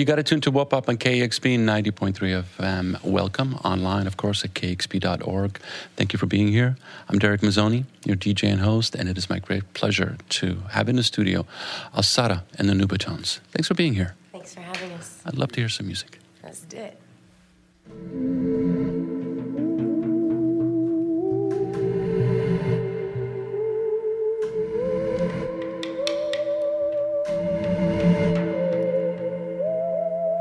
[0.00, 3.04] You got to tune to Wo' Pop on KEXP 90.3 FM.
[3.04, 5.60] Welcome online, of course, at kexp.org.
[5.96, 6.78] Thank you for being here.
[7.10, 10.88] I'm Darek Mazzone, your DJ and host, and it is my great pleasure to have
[10.88, 11.44] in the studio
[11.94, 13.40] Alsarah and the Nubatones.
[13.52, 14.14] Thanks for being here.
[14.32, 15.20] Thanks for having us.
[15.26, 16.18] I'd love to hear some music.
[16.42, 18.49] Let's do it.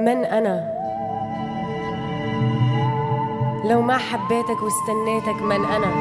[0.09, 0.79] من أنا؟
[3.65, 5.91] لو ما حبيتك واستنيتك من أنا؟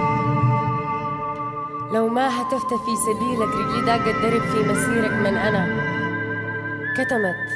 [1.95, 5.67] لو ما هتفت في سبيلك رجلي داقت درب في مسيرك من أنا؟
[6.97, 7.49] كتمت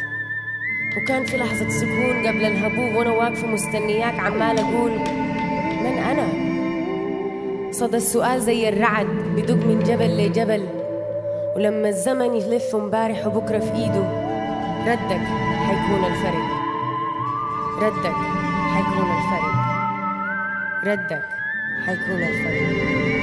[0.97, 4.91] وكان في لحظة سكون قبل الهبوب وأنا واقفة مستنياك عمال أقول
[5.85, 6.27] من أنا؟
[7.73, 10.67] صدى السؤال زي الرعد بدق من جبل لجبل
[11.57, 14.23] ولما الزمن يلف امبارح وبكرة في إيده
[14.87, 15.42] ردك
[15.73, 16.49] حيكون الفرق
[17.83, 18.17] ردك
[18.75, 19.55] حيكون الفرق
[20.85, 21.29] ردك
[21.87, 23.22] حيكون الفرق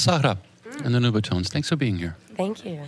[0.00, 0.38] Sahra
[0.84, 1.48] and the Nubatones.
[1.48, 2.16] Thanks for being here.
[2.34, 2.80] Thank you.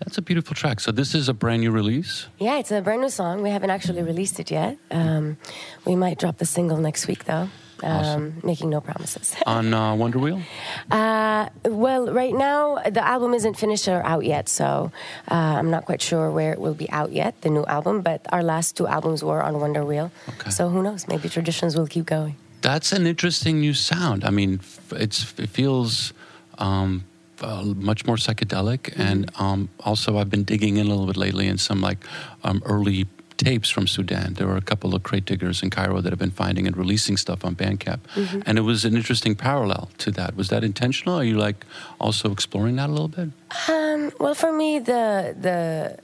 [0.00, 0.80] That's a beautiful track.
[0.80, 2.26] So this is a brand new release.
[2.38, 3.42] Yeah, it's a brand new song.
[3.42, 4.76] We haven't actually released it yet.
[4.90, 5.38] Um,
[5.86, 7.48] we might drop the single next week, though.
[7.82, 8.40] Um, Awesome.
[8.42, 9.36] Making no promises.
[9.46, 10.42] on uh, Wonderwheel.
[10.90, 14.90] Uh, well, right now the album isn't finished or out yet, so
[15.30, 17.40] uh, I'm not quite sure where it will be out yet.
[17.42, 20.10] The new album, but our last two albums were on Wonderwheel.
[20.30, 20.50] Okay.
[20.50, 21.06] So who knows?
[21.06, 22.36] Maybe traditions will keep going.
[22.62, 24.24] That's an interesting new sound.
[24.24, 24.60] I mean,
[24.92, 26.14] it's it feels
[26.58, 27.04] um,
[27.40, 31.48] uh, much more psychedelic, and um, also I've been digging in a little bit lately
[31.48, 31.98] in some like
[32.44, 33.06] um, early
[33.36, 34.34] tapes from Sudan.
[34.34, 37.16] There were a couple of crate diggers in Cairo that have been finding and releasing
[37.18, 38.00] stuff on Bandcamp,
[38.46, 40.36] and it was an interesting parallel to that.
[40.36, 41.16] Was that intentional?
[41.16, 41.66] Are you like
[42.00, 43.28] also exploring that a little bit?
[43.68, 45.98] Um, well, for me, the the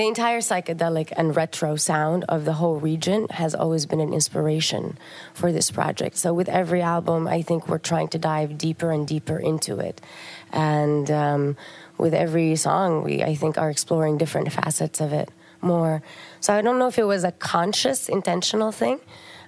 [0.00, 4.96] the entire psychedelic and retro sound of the whole region has always been an inspiration
[5.34, 6.16] for this project.
[6.16, 10.00] So with every album, I think we're trying to dive deeper and deeper into it,
[10.52, 11.56] and um,
[11.98, 15.28] with every song, we I think are exploring different facets of it
[15.60, 16.02] more.
[16.40, 19.00] So I don't know if it was a conscious, intentional thing.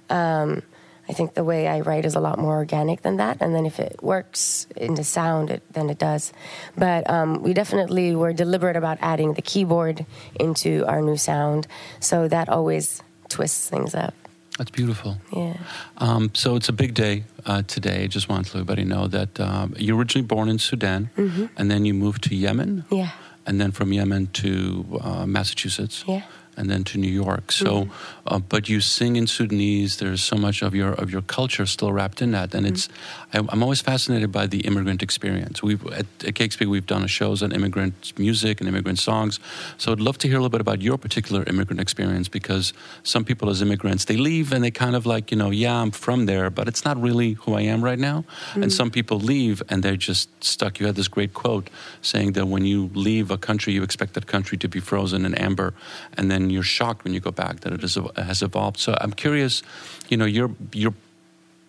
[0.09, 0.61] Um,
[1.09, 3.41] I think the way I write is a lot more organic than that.
[3.41, 6.31] And then if it works in the sound, it, then it does.
[6.77, 10.05] But um, we definitely were deliberate about adding the keyboard
[10.39, 11.67] into our new sound.
[11.99, 14.13] So that always twists things up.
[14.57, 15.17] That's beautiful.
[15.35, 15.57] Yeah.
[15.97, 18.07] Um, so it's a big day uh, today.
[18.07, 21.09] Just want to let everybody know that um, you're originally born in Sudan,
[21.57, 23.09] and then you moved to Yemen, Yeah.
[23.47, 26.21] and then from Yemen to uh, Massachusetts, Yeah.
[26.57, 27.51] And then to New York.
[27.51, 27.89] So,
[28.27, 29.97] uh, but you sing in Sudanese.
[29.97, 32.89] There's so much of your of your culture still wrapped in that, and it's.
[33.33, 35.61] I, I'm always fascinated by the immigrant experience.
[35.61, 39.39] We've at, at KEXP we've done shows on immigrant music and immigrant songs.
[39.77, 43.25] So I'd love to hear a little bit about your particular immigrant experience because some
[43.25, 46.25] people as immigrants they leave and they kind of like you know yeah I'm from
[46.25, 48.25] there, but it's not really who I am right now.
[48.53, 48.71] And mm.
[48.71, 50.79] some people leave and they're just stuck.
[50.79, 51.69] You had this great quote
[52.01, 55.33] saying that when you leave a country, you expect that country to be frozen in
[55.35, 55.73] amber,
[56.17, 58.79] and then you're shocked when you go back that it is, has evolved.
[58.79, 59.63] So I'm curious,
[60.09, 60.93] you know, you're you're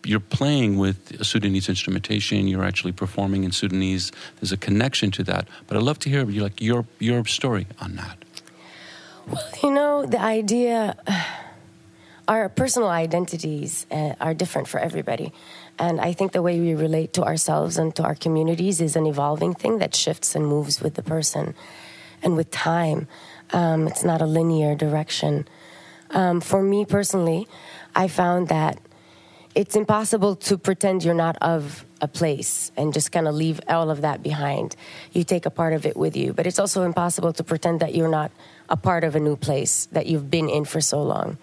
[0.04, 2.46] you're playing with Sudanese instrumentation.
[2.46, 4.12] You're actually performing in Sudanese.
[4.40, 5.48] There's a connection to that.
[5.66, 8.24] But I'd love to hear like your your story on that.
[9.26, 10.96] Well, you know, the idea,
[12.28, 15.32] our personal identities uh, are different for everybody.
[15.78, 19.06] And I think the way we relate to ourselves and to our communities is an
[19.06, 21.54] evolving thing that shifts and moves with the person
[22.22, 23.08] and with time.
[23.52, 25.48] Um, it's not a linear direction.
[26.10, 27.48] Um, for me personally,
[27.94, 28.78] I found that
[29.54, 33.88] it's impossible to pretend you're not of a place and just kind of leave all
[33.90, 34.74] of that behind.
[35.12, 37.94] You take a part of it with you, but it's also impossible to pretend that
[37.94, 38.32] you're not
[38.68, 41.38] a part of a new place that you've been in for so long.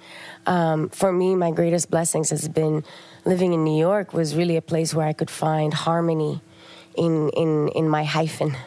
[0.45, 2.83] Um, for me, my greatest blessings has been
[3.25, 4.13] living in New York.
[4.13, 6.41] Was really a place where I could find harmony
[6.95, 8.57] in in in my hyphen.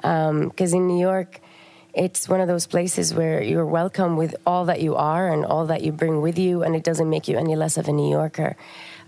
[0.00, 1.40] Because in New York,
[1.94, 5.66] it's one of those places where you're welcome with all that you are and all
[5.66, 8.10] that you bring with you, and it doesn't make you any less of a New
[8.10, 8.56] Yorker.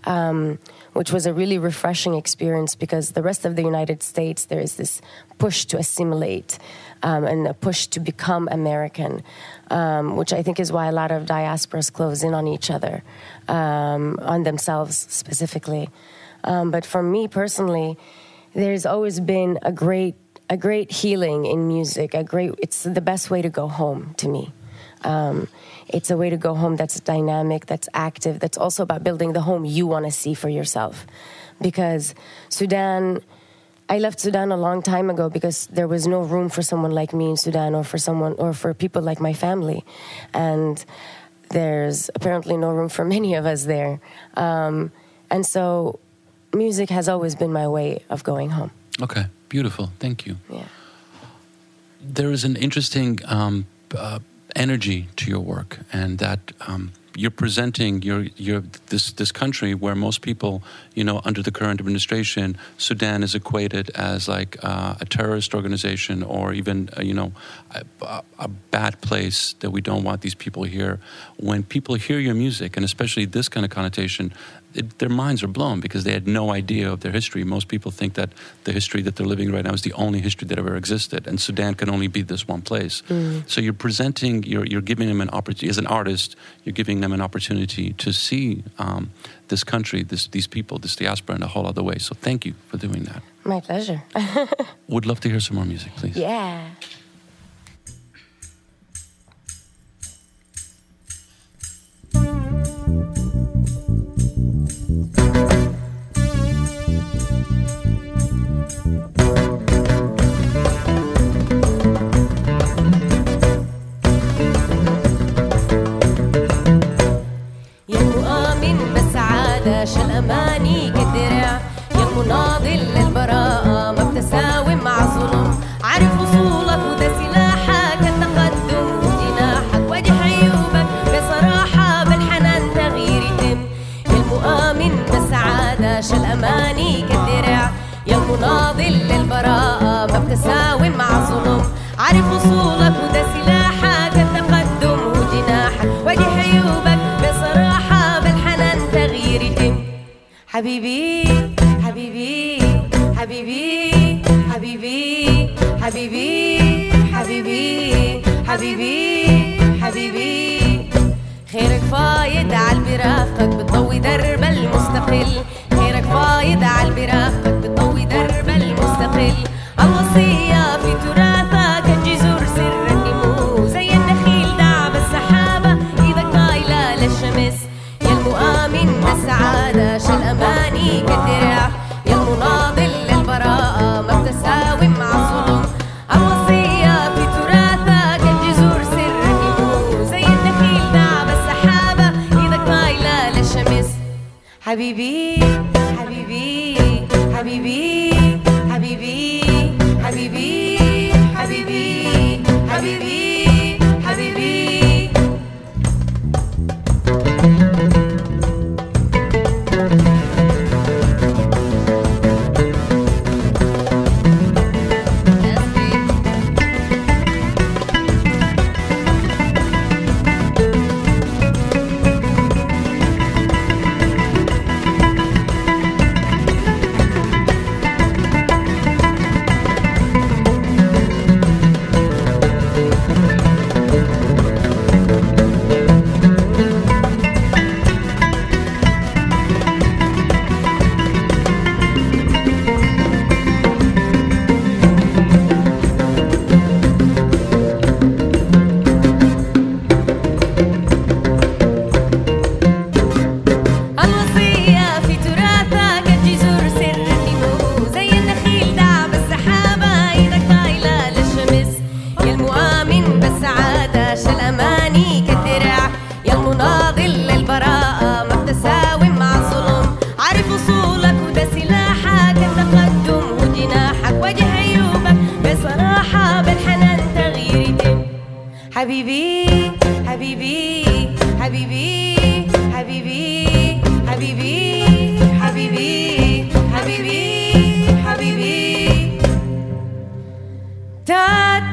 [0.03, 0.59] Um,
[0.93, 4.75] which was a really refreshing experience because the rest of the United States, there is
[4.75, 5.01] this
[5.39, 6.59] push to assimilate
[7.01, 9.23] um, and a push to become American,
[9.71, 13.03] um, which I think is why a lot of diasporas close in on each other,
[13.47, 15.89] um, on themselves specifically.
[16.43, 17.97] Um, but for me personally,
[18.53, 20.15] there's always been a great
[20.49, 22.13] a great healing in music.
[22.13, 24.53] A great it's the best way to go home to me.
[25.03, 25.47] Um,
[25.87, 29.41] it's a way to go home that's dynamic, that's active, that's also about building the
[29.41, 31.05] home you want to see for yourself.
[31.61, 32.15] Because
[32.49, 33.21] Sudan,
[33.87, 37.13] I left Sudan a long time ago because there was no room for someone like
[37.13, 39.85] me in Sudan or for someone or for people like my family.
[40.33, 40.83] And
[41.49, 43.99] there's apparently no room for many of us there.
[44.35, 44.91] Um,
[45.29, 45.99] and so
[46.53, 48.71] music has always been my way of going home.
[49.01, 49.91] Okay, beautiful.
[49.99, 50.37] Thank you.
[50.49, 50.63] Yeah.
[52.01, 53.65] there is an interesting um,
[53.97, 54.19] uh,
[54.55, 59.95] energy to your work, and that um, you're presenting your your this this country where
[59.95, 60.61] most people,
[60.93, 66.23] you know, under the current administration, Sudan is equated as like uh, a terrorist organization
[66.23, 67.31] or even uh, you know
[67.71, 70.99] a, a, a bad place that we don't want these people here.
[71.37, 74.33] When people hear your music, and especially this kind of connotation,
[74.75, 77.43] it, their minds are blown because they had no idea of their history.
[77.43, 78.29] Most people think that
[78.65, 81.39] the history that they're living right now is the only history that ever existed, and
[81.39, 83.03] Sudan can only be this one place.
[83.47, 86.35] So you're presenting, you're, you're giving them an opportunity as an artist.
[86.63, 89.11] You're giving them an opportunity to see um,
[89.47, 91.97] this country, this, these people, this diaspora in a whole other way.
[91.97, 93.21] So thank you for doing that.
[93.43, 94.03] My pleasure.
[94.87, 96.17] Would love to hear some more music, please.
[96.17, 96.69] yeah.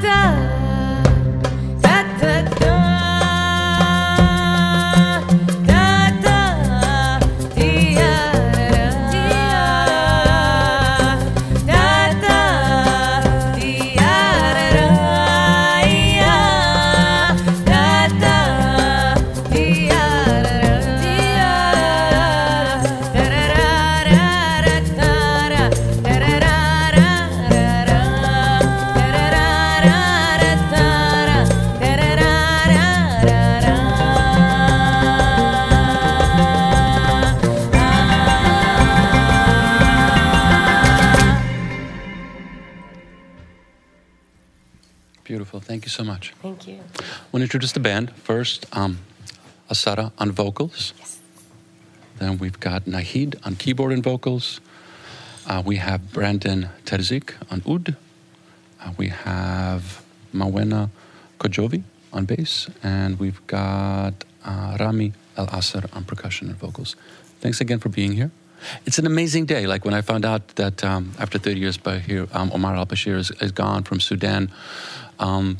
[0.00, 0.61] doctor.
[47.52, 48.10] Introduce the band.
[48.16, 49.00] First, um,
[49.68, 50.94] Alsarah on vocals.
[52.16, 54.62] Then we've got Nahid on keyboard and vocals.
[55.46, 57.94] Uh, we have Brandon Terzic on oud.
[58.80, 60.88] Uh, we have Mawuena
[61.38, 62.70] Kodjovi on bass.
[62.82, 64.14] And we've got
[64.46, 66.96] uh, Rami El-Aasser on percussion and vocals.
[67.42, 68.30] Thanks again for being here.
[68.86, 69.66] It's an amazing day.
[69.66, 73.18] Like when I found out that um, after 30 years, Bahir, um, Omar Al Bashir
[73.18, 74.50] is, is gone from Sudan,
[75.18, 75.58] um,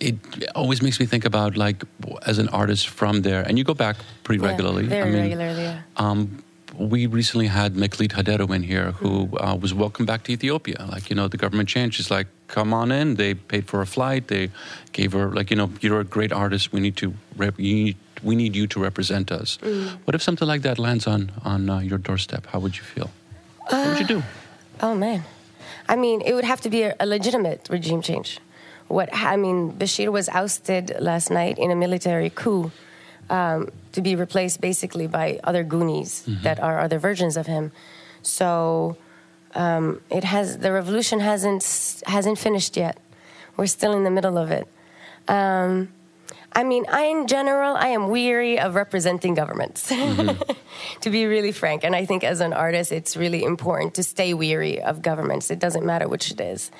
[0.00, 0.14] it
[0.54, 1.84] always makes me think about like
[2.26, 4.86] as an artist from there, and you go back pretty Yeah, regularly.
[4.86, 5.80] very I mean, regularly, yeah.
[5.96, 6.42] Um,
[6.78, 10.86] we recently had Meklit Hadero in here, who uh, was welcomed back to Ethiopia.
[10.92, 11.96] Like you know, the government changed.
[11.96, 14.28] She's like, "Come on in." They paid for a flight.
[14.28, 14.50] They
[14.92, 16.72] gave her like, you know, you're a great artist.
[16.72, 19.58] We need to rep- you need, we need you to represent us.
[19.62, 19.98] Mm.
[20.04, 22.46] What if something like that lands on on uh, your doorstep?
[22.52, 23.10] How would you feel?
[23.70, 24.22] what would you do?
[24.82, 25.24] Oh man,
[25.88, 28.38] I mean, it would have to be a, a legitimate regime change.
[28.88, 32.70] What I mean, Bashir was ousted last night in a military coup
[33.28, 37.72] um, to be replaced basically by other Goonies that are other versions of him.
[38.22, 38.96] So
[39.54, 42.98] um, it has the revolution hasn't hasn't finished yet.
[43.56, 44.68] We're still in the middle of it.
[45.28, 45.88] Um,
[46.52, 50.40] I mean, I, in general, I am weary of representing governments, mm-hmm.
[51.02, 51.84] to be really frank.
[51.84, 55.50] And I think as an artist, it's really important to stay weary of governments.
[55.50, 56.70] It doesn't matter which it is.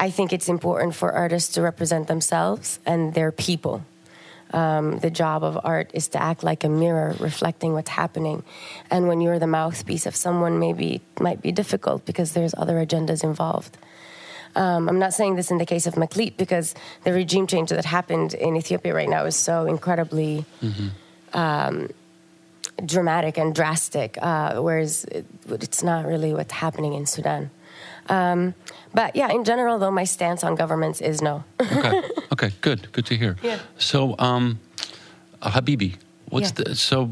[0.00, 3.82] Um, I think it's important for artists to represent themselves and their people.
[4.52, 8.42] Um, the job of art is to act like a mirror reflecting what's happening.
[8.90, 12.84] And when you're the mouthpiece of someone, maybe it might be difficult because there's other
[12.84, 13.76] agendas involved.
[14.56, 17.84] Um, I'm not saying this in the case of Meklit because the regime change that
[17.84, 20.88] happened in Ethiopia right now is so incredibly mm-hmm.
[21.38, 21.88] um,
[22.84, 27.50] dramatic and drastic, uh, whereas it, it's not really what's happening in Sudan.
[28.92, 31.44] But yeah, in general, though, my stance on governments is no.
[31.60, 32.02] okay.
[32.32, 32.52] Okay.
[32.60, 32.90] Good.
[32.92, 33.36] Good to hear.
[33.42, 33.58] Yeah.
[33.76, 34.60] So, um,
[35.42, 35.96] uh, Habibi,
[36.30, 36.64] what's yeah.
[36.64, 37.10] the so?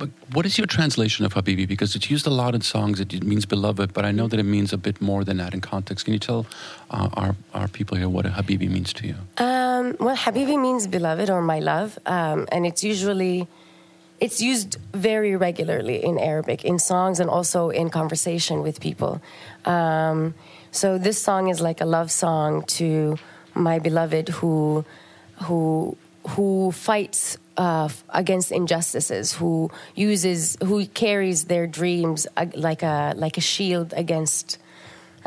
[0.00, 1.66] but what is your translation of Habibi?
[1.68, 3.00] Because it's used a lot in songs.
[3.00, 5.60] It means beloved, but I know that it means a bit more than that in
[5.60, 6.04] context.
[6.04, 6.46] Can you tell
[6.90, 9.16] uh, our our people here what a Habibi means to you?
[9.36, 13.46] Um, well, Habibi means beloved or my love, um, and it's usually
[14.20, 19.20] it's used very regularly in Arabic in songs and also in conversation with people.
[19.64, 20.34] Um,
[20.72, 23.18] so this song is like a love song to
[23.54, 24.84] my beloved who
[25.42, 25.96] who
[26.28, 33.36] who fights uh, against injustices, who uses, who carries their dreams uh, like a like
[33.36, 34.58] a shield against.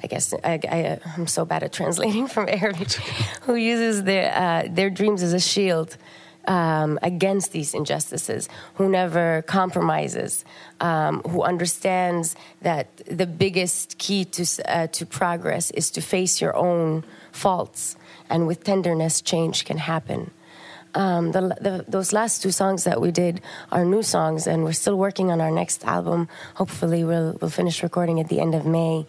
[0.02, 2.92] I guess I, am so bad at translating from Arabic.
[3.44, 5.98] who uses their uh, their dreams as a shield
[6.48, 10.46] um, against these injustices, who never compromises,
[10.80, 16.56] um, who understands that the biggest key to uh, to progress is to face your
[16.56, 17.96] own faults,
[18.30, 20.32] and with tenderness, change can happen.
[20.96, 24.74] Um, the, the, those last two songs that we did are new songs, and we're
[24.74, 26.28] still working on our next album.
[26.56, 29.08] Hopefully, we'll we'll finish recording at the end of May.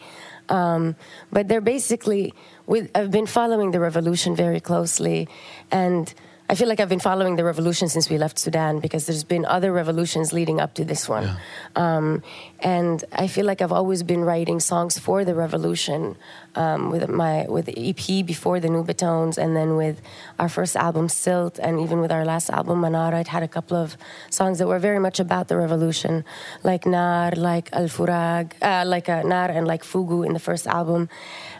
[0.49, 0.97] Um,
[1.33, 2.35] but they're basically,
[2.67, 5.29] with, I've been following the revolution very closely,
[5.71, 6.13] and
[6.47, 9.47] I feel like I've been following the revolution since we left Sudan because there's been
[9.47, 11.25] other revolutions leading up to this one.
[11.25, 11.37] Yeah.
[11.75, 12.23] Um,
[12.61, 16.17] and I feel like I've always been writing songs for the revolution
[16.55, 20.03] um, with my with the EP before the Nubatones and then with
[20.39, 23.79] our first album Silt and even with our last album Manara, it had a couple
[23.79, 23.97] of
[24.29, 26.25] songs that were very much about the revolution,
[26.63, 30.67] like Nar, like Al Furag, uh, like uh, Nar and like Fugu in the first
[30.67, 31.09] album.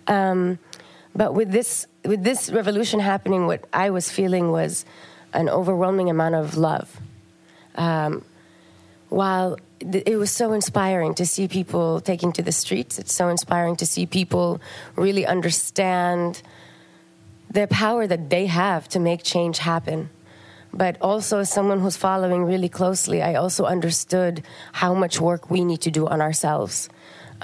[0.07, 0.59] Um,
[1.15, 4.85] but with this with this revolution happening, what I was feeling was
[5.33, 7.01] an overwhelming amount of love.
[7.77, 8.25] Um,
[9.09, 13.77] while it was so inspiring to see people taking to the streets, it's so inspiring
[13.77, 14.61] to see people
[14.97, 16.43] really understand
[17.51, 20.11] the power that they have to make change happen.
[20.73, 25.65] But also, as someone who's following really closely, I also understood how much work we
[25.65, 26.89] need to do on ourselves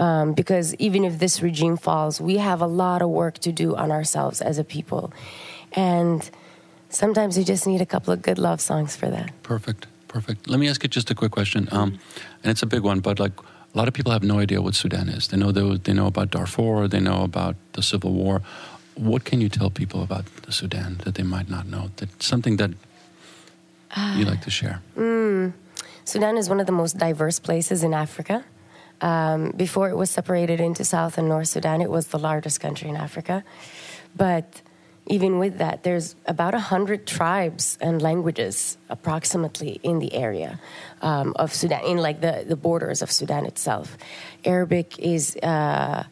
[0.00, 3.76] um, because even if this regime falls, we have a lot of work to do
[3.76, 5.12] on ourselves as a people.
[5.72, 6.28] And
[6.88, 9.30] sometimes you just need a couple of good love songs for that.
[9.42, 9.86] Perfect.
[10.08, 10.48] Perfect.
[10.48, 11.68] Let me ask you just a quick question.
[11.70, 11.98] Um,
[12.42, 14.74] and it's a big one, but like a lot of people have no idea what
[14.74, 15.28] Sudan is.
[15.28, 18.42] They know they, they know about Darfur, they know about the civil war.
[18.96, 21.90] What can you tell people about the Sudan that they might not know?
[21.98, 22.70] That something that
[23.96, 24.80] uh, you like to share.
[24.96, 25.52] Mm,
[26.04, 28.44] Sudan is one of the most diverse places in Africa.
[29.00, 32.88] Um, before it was separated into South and North Sudan, it was the largest country
[32.88, 33.44] in Africa.
[34.16, 34.62] But
[35.06, 40.60] even with that, there's about 100 tribes and languages approximately in the area
[41.02, 43.96] um, of Sudan, in like the, the borders of Sudan itself.
[44.44, 45.36] Arabic is.
[45.36, 46.04] Uh,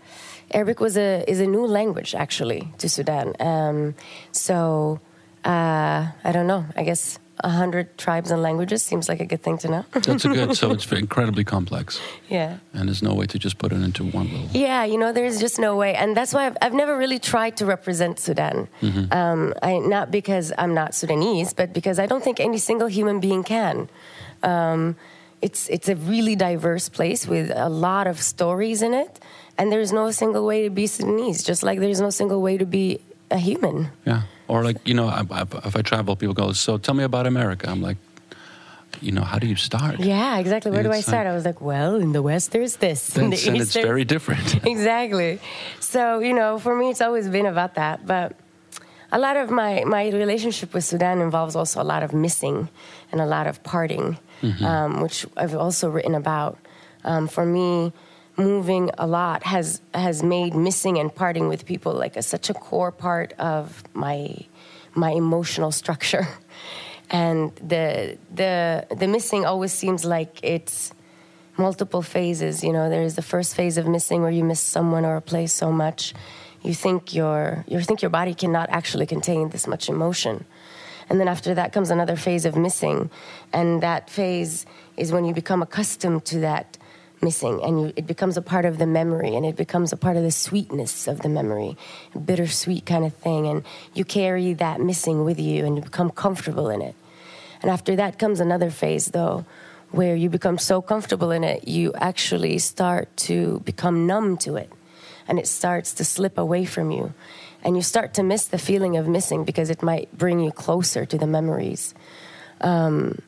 [0.50, 3.34] Arabic was a is a new language actually to Sudan.
[3.38, 3.94] Um,
[4.32, 4.98] so
[5.44, 6.64] uh, I don't know.
[6.74, 9.84] I guess 100 tribes and languages seems like a good thing to know.
[9.92, 12.00] That's a good, so it's incredibly complex.
[12.28, 12.58] Yeah.
[12.72, 14.48] And there's no way to just put it into one little.
[14.52, 15.94] Yeah, you know, there's just no way.
[15.94, 18.68] And that's why I've, I've never really tried to represent Sudan.
[18.80, 19.12] Mm-hmm.
[19.12, 23.20] Um, I, not because I'm not Sudanese, but because I don't think any single human
[23.20, 23.88] being can.
[24.42, 24.96] Um,
[25.40, 29.20] it's, it's a really diverse place with a lot of stories in it.
[29.56, 32.66] And there's no single way to be Sudanese, just like there's no single way to
[32.66, 33.90] be a human.
[34.04, 34.22] Yeah.
[34.48, 37.26] Or like you know, I, I, if I travel, people go, "So tell me about
[37.26, 37.98] America." I'm like,
[39.00, 40.00] you know, how do you start?
[40.00, 40.70] Yeah, exactly.
[40.70, 41.26] Where do I start?
[41.26, 43.16] Like, I was like, well, in the West, there's this.
[43.16, 44.66] In the East, it's very different.
[44.66, 45.40] exactly.
[45.80, 48.06] So, you know, for me, it's always been about that.
[48.06, 48.36] But
[49.12, 52.68] a lot of my, my relationship with Sudan involves also a lot of missing
[53.12, 54.64] and a lot of parting, mm-hmm.
[54.64, 56.58] um, which I've also written about.
[57.04, 57.92] Um, for me,
[58.38, 62.54] moving a lot has has made missing and parting with people like a, such a
[62.54, 64.34] core part of my
[64.94, 66.26] my emotional structure
[67.10, 70.92] and the the the missing always seems like it's
[71.56, 75.16] multiple phases you know there's the first phase of missing where you miss someone or
[75.16, 76.14] a place so much
[76.62, 80.44] you think your you think your body cannot actually contain this much emotion
[81.10, 83.10] And then after that comes another phase of missing.
[83.52, 86.77] And that phase is when you become accustomed to that
[87.22, 90.16] missing and you, it becomes a part of the memory and it becomes a part
[90.16, 91.76] of the sweetness of the memory,
[92.24, 93.46] bittersweet kind of thing.
[93.46, 96.94] And you carry that missing with you and you become comfortable in it.
[97.62, 99.44] And after that comes another phase, though,
[99.90, 104.70] where you become so comfortable in it, you actually start to become numb to it.
[105.26, 107.12] And it starts to slip away from you.
[107.62, 111.04] And you start to miss the feeling of missing because it might bring you closer
[111.04, 111.94] to the memories.
[112.60, 113.18] Um,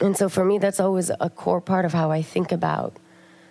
[0.00, 2.96] and so for me, that's always a core part of how I think about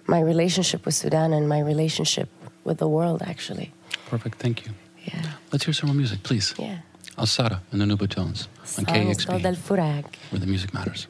[0.07, 2.29] my relationship with Sudan and my relationship
[2.63, 3.71] with the world, actually.
[4.07, 4.39] Perfect.
[4.39, 4.71] Thank you.
[5.05, 5.21] Yeah.
[5.51, 6.53] Let's hear some more music, please.
[6.57, 6.77] Yeah.
[7.17, 10.05] Alsarah and the Nubatones on Song is called Al KEXP, Furag.
[10.31, 11.07] where the music matters.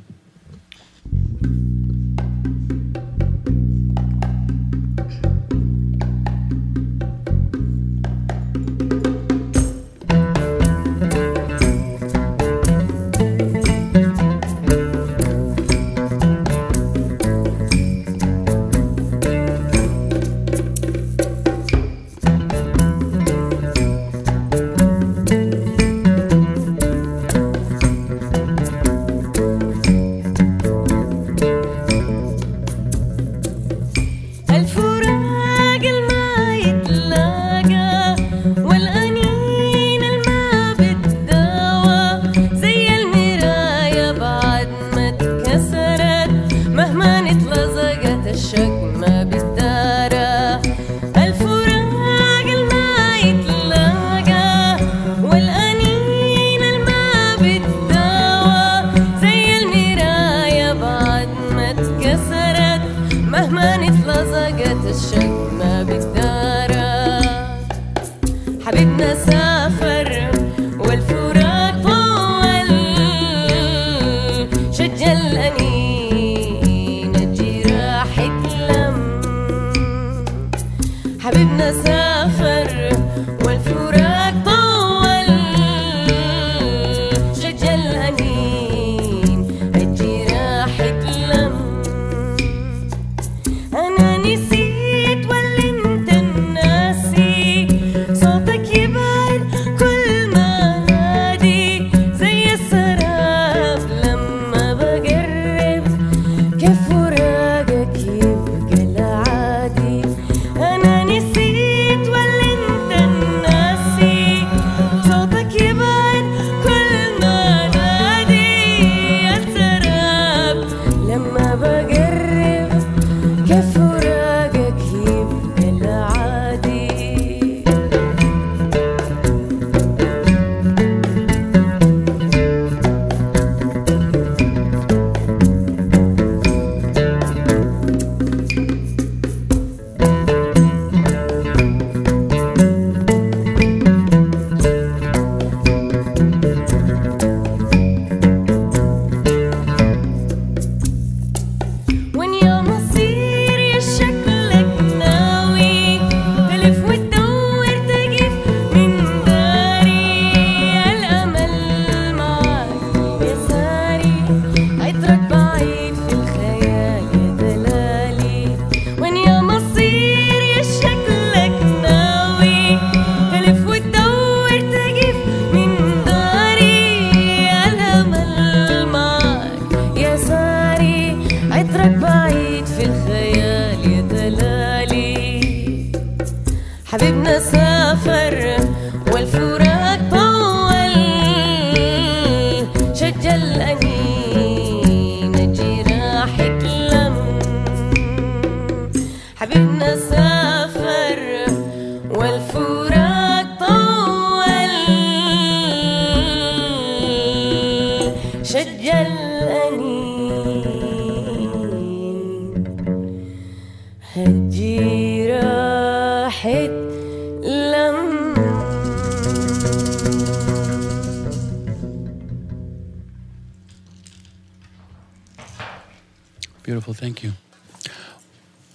[226.64, 226.94] Beautiful.
[226.94, 227.34] Thank you.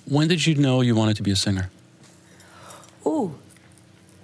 [0.06, 1.70] When did you know you wanted to be a singer?
[3.06, 3.38] Ooh,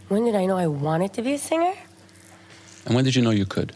[0.08, 1.74] when did I know I wanted to be a singer?
[2.86, 3.72] And when did you know you could?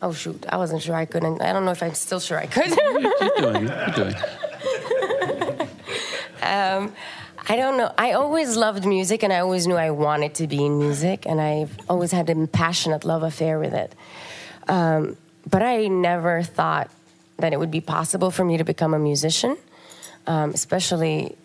[0.00, 2.38] Oh shoot, I wasn't sure I could, and I don't know if I'm still sure
[2.38, 2.64] I could.
[2.64, 3.86] Keep doing it.
[3.86, 5.60] Keep doing it.
[6.42, 6.92] um,
[7.48, 7.92] I don't know.
[7.96, 11.40] I always loved music, and I always knew I wanted to be in music, and
[11.40, 13.94] I've always had a passionate love affair with it.
[14.68, 15.16] Um,
[15.48, 16.90] but I never thought
[17.42, 19.56] that it would be possible for me to become a musician,
[20.26, 21.36] um, especially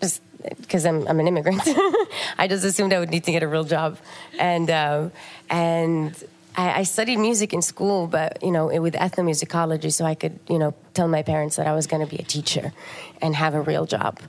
[0.00, 0.20] just
[0.60, 1.62] because I'm, I'm an immigrant.
[2.38, 3.98] I just assumed I would need to get a real job,
[4.38, 5.08] and uh,
[5.48, 6.14] and
[6.56, 10.58] I, I, studied music in school, but you know with ethnomusicology, so I could you
[10.58, 12.72] know tell my parents that I was going to be a teacher
[13.22, 14.20] and have a real job.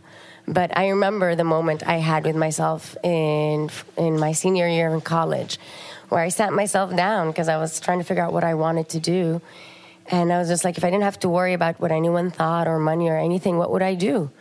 [0.48, 5.02] But I remember the moment I had with myself in in my senior year in
[5.02, 5.60] college,
[6.10, 8.90] where I sat myself down because I was trying to figure out what I wanted
[8.90, 9.42] to do,
[10.10, 12.68] and I was just like, if I didn't have to worry about what anyone thought
[12.68, 14.32] or money or anything, what would I do?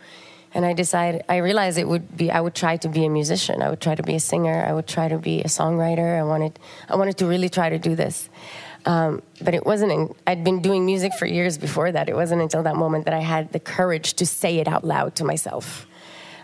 [0.51, 3.61] And I decided, I realized it would be, I would try to be a musician.
[3.61, 4.65] I would try to be a singer.
[4.67, 6.17] I would try to be a songwriter.
[6.17, 6.57] I wanted,
[6.89, 8.29] I wanted to really try to do this.
[8.85, 12.09] Um, but it wasn't, in, I'd been doing music for years before that.
[12.09, 15.15] It wasn't until that moment that I had the courage to say it out loud
[15.17, 15.85] to myself.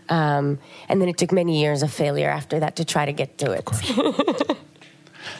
[0.08, 3.40] Um, and then it took many years of failure after that to try to get
[3.40, 4.58] to it.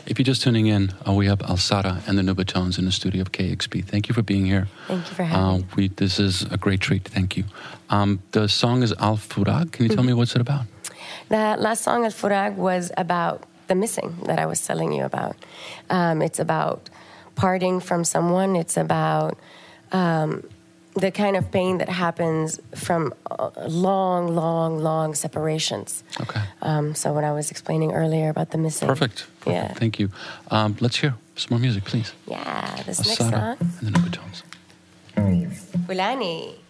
[0.06, 3.22] If you're just tuning in, uh, we have Alsarah and the Nubatones in the studio
[3.22, 3.86] of KEXP.
[3.86, 4.68] Thank you for being here.
[4.88, 5.88] Thank you for having uh, me.
[5.88, 7.08] This is a great treat.
[7.08, 7.46] Thank you.
[7.90, 9.72] Um, the song is Al Furag.
[9.72, 10.08] Can you tell mm-hmm.
[10.08, 10.66] me what's it about?
[11.30, 15.36] The last song, Al Furag, was about the missing that I was telling you about.
[15.90, 16.90] Um, it's about
[17.36, 18.56] parting from someone.
[18.56, 19.38] It's about
[19.92, 20.48] um,
[20.96, 26.04] the kind of pain that happens from uh, long, long, long separations.
[26.22, 26.42] Okay.
[26.62, 28.88] Um, so when I was explaining earlier about the missing.
[28.88, 29.28] Perfect.
[29.42, 29.48] Perfect.
[29.48, 29.74] Yeah.
[29.74, 30.10] Thank you.
[30.52, 32.14] Um, let's hear some more music, please.
[32.28, 32.84] Yeah.
[32.86, 33.34] This Asada next song.
[33.80, 34.44] And the Nubatones.
[35.86, 36.65] Fulani.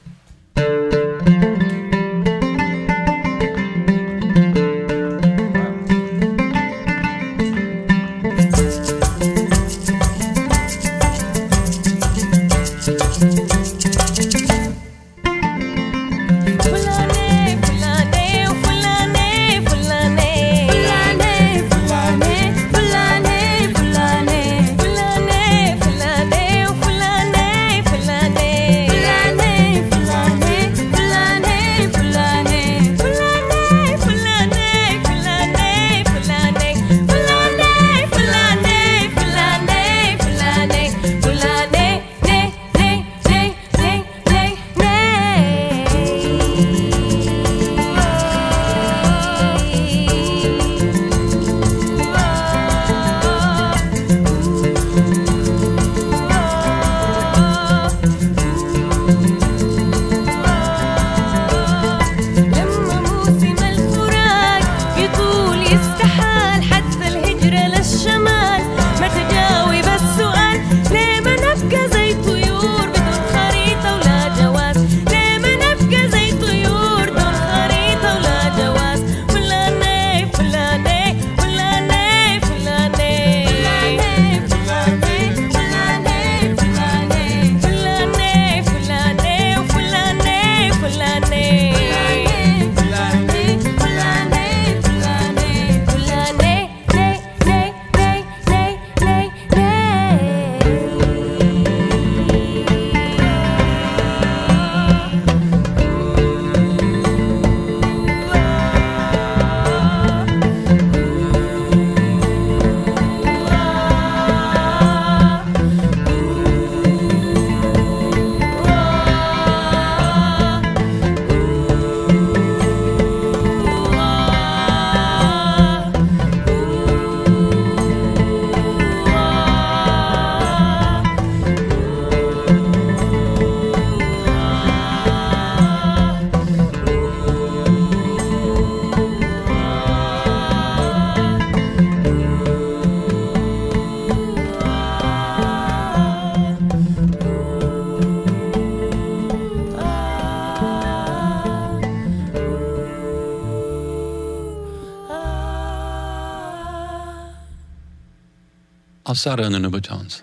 [159.27, 160.21] And the Nubatones,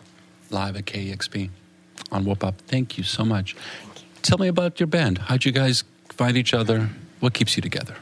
[0.51, 1.51] live at KEXP
[2.13, 2.55] on Wo' Pop.
[2.69, 3.55] Thank you so much.
[3.55, 3.61] You.
[4.23, 5.19] Tell me about your band.
[5.19, 6.89] How'd you guys find each other?
[7.19, 7.97] What keeps you together?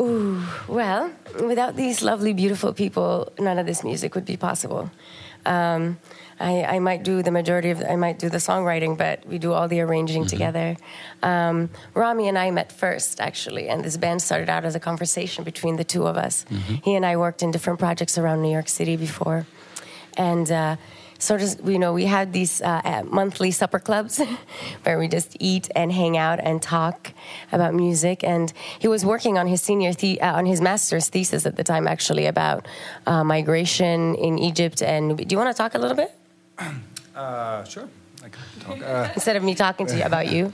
[0.00, 1.10] Ooh, well,
[1.44, 4.92] without these lovely, beautiful people, none of this music would be possible.
[5.44, 5.98] Um,
[6.38, 9.52] I, I, might do the majority of, I might do the songwriting, but we do
[9.52, 10.28] all the arranging mm-hmm.
[10.28, 10.76] together.
[11.24, 15.42] Um, Rami and I met first, actually, and this band started out as a conversation
[15.42, 16.46] between the two of us.
[16.48, 16.74] Mm-hmm.
[16.84, 19.46] He and I worked in different projects around New York City before
[20.16, 20.76] and uh,
[21.18, 24.20] sort of you know we had these uh, monthly supper clubs
[24.82, 27.12] where we just eat and hang out and talk
[27.52, 31.46] about music and he was working on his senior the- uh, on his master's thesis
[31.46, 32.66] at the time actually about
[33.06, 36.10] uh, migration in egypt and do you want to talk a little bit
[37.14, 37.88] Uh, sure.
[38.24, 38.88] I can talk.
[38.88, 40.50] Uh, Instead of me talking to you about you.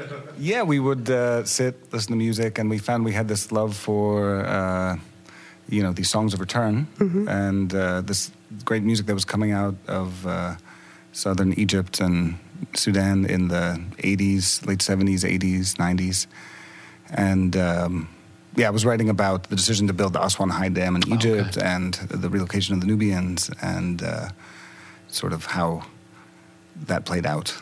[0.38, 3.74] yeah, we would uh, sit, listen to music, and we found we had this love
[3.74, 4.96] for, uh,
[5.70, 6.86] you know, these songs of return
[7.28, 8.30] and uh, this
[8.64, 10.56] great music that was coming out of uh,
[11.12, 12.38] southern Egypt and
[12.74, 16.26] Sudan in the 80s, late 70s, 80s, 90s.
[17.10, 18.08] And um,
[18.56, 21.56] yeah, I was writing about the decision to build the Aswan High Dam in Egypt
[21.56, 24.28] and the relocation of the Nubians and uh,
[25.08, 25.84] sort of how
[26.76, 27.60] that played out.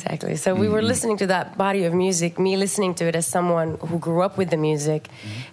[0.00, 0.36] Exactly.
[0.36, 3.78] So we were listening to that body of music, me listening to it as someone
[3.88, 5.08] who grew up with the music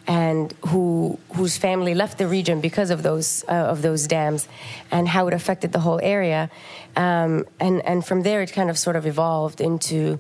[0.05, 4.47] and who whose family left the region because of those uh, of those dams
[4.91, 6.51] and how it affected the whole area.
[6.95, 10.19] Um, and and from there it kind of sort of evolved into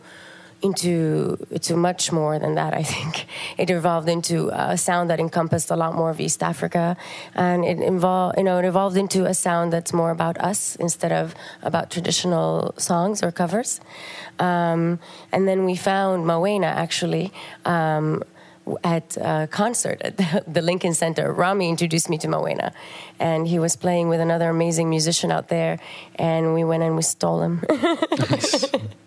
[0.65, 2.73] into into much more than that.
[2.73, 3.25] I think
[3.57, 6.97] it evolved into a sound that encompassed a lot more of East Africa,
[7.33, 11.11] and it involved you know it evolved into a sound that's more about us instead
[11.11, 13.79] of about traditional songs or covers.
[14.39, 14.99] Um,
[15.31, 17.31] and then we found Mawuena actually.
[17.63, 18.23] Um,
[18.83, 22.73] at a concert at the, the Lincoln Center, Rami introduced me to Mawuena,
[23.19, 25.77] and he was playing with another amazing musician out there,
[26.15, 27.63] and we went and we stole him.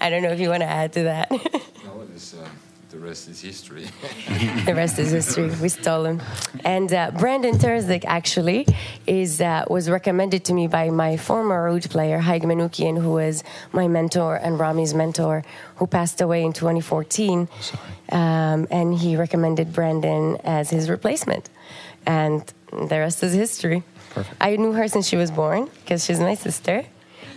[0.00, 1.30] I don't know if you want to add to that.
[1.30, 2.48] No, it is, uh,
[2.90, 3.86] the rest is history.
[4.66, 5.50] the rest is history.
[5.60, 6.22] We stole him.
[6.64, 8.66] And uh, Brandon Terzic actually
[9.06, 13.42] is uh, was recommended to me by my former oud player Haig Manoukian, who was
[13.72, 15.44] my mentor and Rami's mentor,
[15.76, 17.48] who passed away in 2014.
[18.12, 21.50] Um, and he recommended Brandon as his replacement,
[22.06, 23.82] and the rest is history.
[24.10, 24.36] Perfect.
[24.40, 26.84] I knew her since she was born because she's my sister.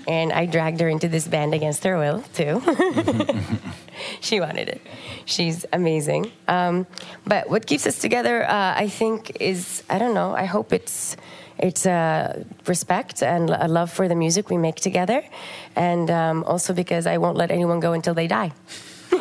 [0.07, 2.61] And I dragged her into this band against her will, too.
[4.21, 4.81] she wanted it.
[5.25, 6.31] She's amazing.
[6.47, 6.87] Um,
[7.25, 10.33] but what keeps us together, uh, I think, is I don't know.
[10.33, 11.17] I hope it's
[11.59, 15.23] it's uh, respect and a love for the music we make together,
[15.75, 18.51] and um, also because I won't let anyone go until they die.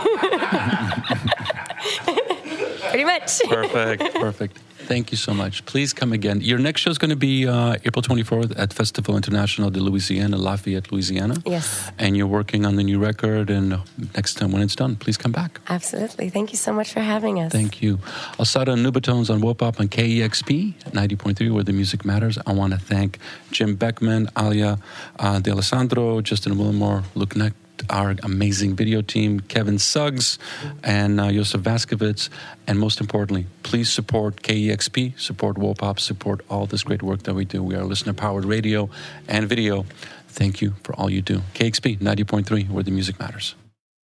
[2.91, 3.41] Pretty much.
[3.49, 4.59] Perfect, perfect.
[4.87, 5.65] Thank you so much.
[5.67, 6.41] Please come again.
[6.41, 10.37] Your next show is going to be uh, April 24th at Festival International de Louisiana,
[10.37, 11.37] Lafayette, Louisiana.
[11.45, 11.91] Yes.
[11.99, 13.81] And you're working on the new record, and
[14.15, 15.61] next time when it's done, please come back.
[15.69, 16.31] Absolutely.
[16.31, 17.51] Thank you so much for having us.
[17.51, 17.97] Thank you.
[18.39, 22.39] Alsarah and Nubatones on Wo' Pop on KEXP 90.3, where the music matters.
[22.47, 23.19] I want to thank
[23.51, 24.79] Jim Beckman, Alia
[25.19, 27.55] uh, De Alessandro, Justin Wilmore, Luke Knecht,
[27.91, 30.39] our amazing video team, Kevin Suggs
[30.83, 32.29] and uh, Josef Vaskovits.
[32.67, 37.35] And most importantly, please support KEXP, support Wo' Pop, support all this great work that
[37.35, 37.63] we do.
[37.63, 38.89] We are listener powered radio
[39.29, 39.87] and video.
[40.29, 41.43] Thank you for all you do.
[41.55, 43.55] KEXP 90.3, where the music matters.